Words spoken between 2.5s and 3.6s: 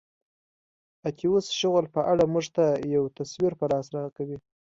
ته یو تصویر